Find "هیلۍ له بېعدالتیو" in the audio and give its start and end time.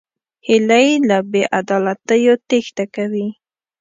0.47-2.33